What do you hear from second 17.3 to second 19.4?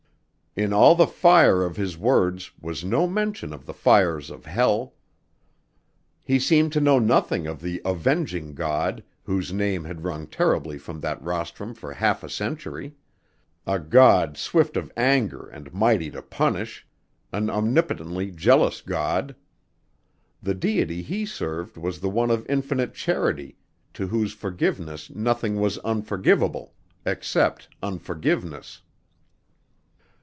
an omnipotently jealous God.